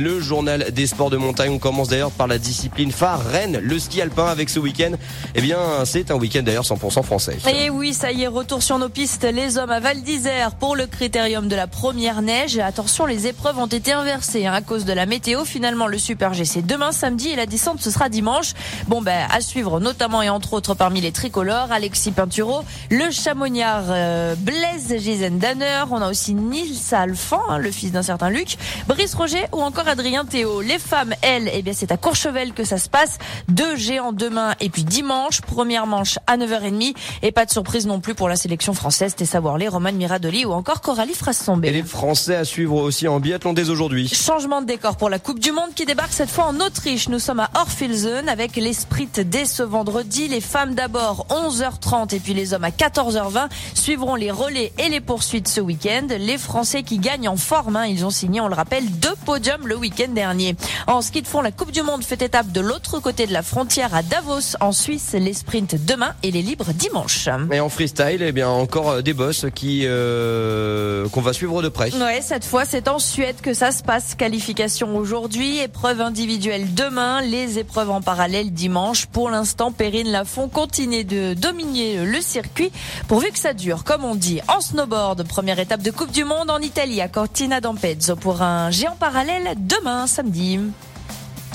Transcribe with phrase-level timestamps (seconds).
[0.00, 1.50] Le journal des sports de montagne.
[1.50, 4.92] On commence d'ailleurs par la discipline phare Rennes, le ski alpin avec ce week-end.
[5.34, 7.38] Eh bien, c'est un week-end d'ailleurs 100% français.
[7.52, 9.24] Et oui, ça y est, retour sur nos pistes.
[9.24, 12.58] Les hommes à Val d'Isère pour le critérium de la première neige.
[12.58, 15.44] Attention, les épreuves ont été inversées hein, à cause de la météo.
[15.44, 18.54] Finalement, le Super G c'est demain samedi et la descente ce sera dimanche.
[18.88, 23.84] Bon ben à suivre notamment et entre autres parmi les tricolores, Alexis Pinturo, le chamonniard
[23.88, 25.84] euh, Blaise Gizendanner.
[25.90, 28.56] On a aussi Nils Alphand, le fils d'un certain Luc,
[28.88, 30.60] Brice Roger ou encore Adrien Théo.
[30.60, 33.18] Les femmes, elles, eh bien c'est à Courchevel que ça se passe.
[33.48, 35.40] Deux géants demain et puis dimanche.
[35.40, 39.14] Première manche à 9h30 et pas de surprise non plus pour la sélection française.
[39.14, 41.68] T'es savoir les Roman Miradoli ou encore Coralie Frassombé.
[41.68, 44.08] Et les Français à suivre aussi en biathlon dès aujourd'hui.
[44.08, 47.08] Changement de décor pour la Coupe du Monde qui débarque cette fois en Autriche.
[47.08, 50.26] Nous sommes à Orfilsen avec les sprints dès ce vendredi.
[50.26, 55.00] Les femmes d'abord 11h30 et puis les hommes à 14h20 suivront les relais et les
[55.00, 56.08] poursuites ce week-end.
[56.18, 57.86] Les Français qui gagnent en forme, hein.
[57.86, 60.56] ils ont signé, on le rappelle, deux podiums le week-end dernier.
[60.86, 63.42] En ski de fond, la Coupe du Monde fait étape de l'autre côté de la
[63.42, 65.14] frontière à Davos en Suisse.
[65.18, 67.28] Les sprints demain et les libres dimanche.
[67.52, 71.68] Et en freestyle, eh bien encore euh, des boss qui euh, qu'on va suivre de
[71.68, 71.94] près.
[71.94, 74.14] Ouais, cette fois c'est en Suède que ça se passe.
[74.14, 79.06] Qualification aujourd'hui, épreuve individuelle demain, les épreuves en parallèle dimanche.
[79.06, 82.70] Pour l'instant, Perrine Lafont continue de dominer le circuit
[83.08, 83.84] pourvu que ça dure.
[83.84, 87.60] Comme on dit, en snowboard, première étape de Coupe du Monde en Italie à Cortina
[87.60, 90.58] d'Ampezzo pour un géant parallèle demain samedi.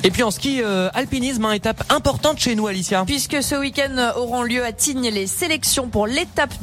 [0.04, 3.06] Et puis en ski euh, alpinisme, une étape importante chez nous, Alicia.
[3.06, 6.54] Puisque ce week-end auront lieu à Tignes les sélections pour l'étape